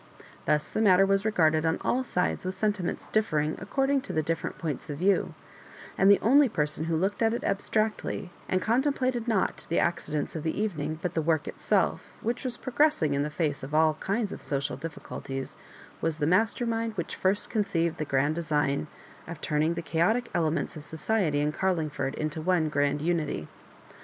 [0.45, 4.57] Thus the matter was regarded on all sides with sentiments differing according to the different
[4.57, 5.35] points of view;
[5.95, 9.77] and the only per son who looked at it abstractly, and contem plated not the
[9.77, 13.75] accidents of the evening, but the work itself, which was progressing in the face of
[13.75, 15.55] all kinds of social difBcuTties,
[16.01, 18.87] was the master mind whidi first conceived the grand design
[19.27, 23.47] of turning the chaotic elements of society in Car Ilngford into one grand unity.